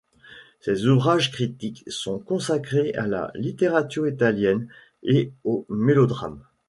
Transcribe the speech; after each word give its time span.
Ses 0.61 0.87
ouvrages 0.87 1.29
critiques 1.29 1.83
sont 1.85 2.17
consacrés 2.17 2.91
à 2.95 3.05
la 3.05 3.29
littérature 3.35 4.07
italienne 4.07 4.67
et 5.03 5.31
au 5.43 5.67
mélodrame. 5.69 6.43